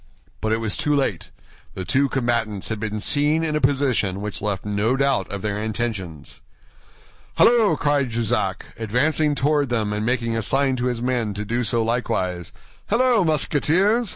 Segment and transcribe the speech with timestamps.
[0.41, 1.29] But it was too late.
[1.75, 5.59] The two combatants had been seen in a position which left no doubt of their
[5.63, 6.41] intentions.
[7.35, 11.63] "Halloo!" cried Jussac, advancing toward them and making a sign to his men to do
[11.63, 12.51] so likewise,
[12.87, 14.09] "halloo, Musketeers?